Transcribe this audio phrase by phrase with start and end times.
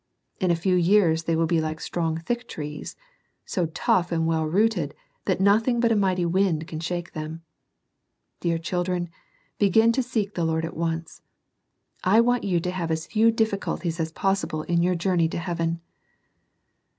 [0.39, 2.95] In a few years they will be like strong thick trees,—
[3.45, 7.43] so tough and well rooted, that nothing but a mighty wind can shake them.
[8.39, 9.09] Dear children,
[9.59, 11.21] begin to seek the Lord at once.
[12.03, 15.81] I want you to have as few difficulties as possible in your journey to heaven.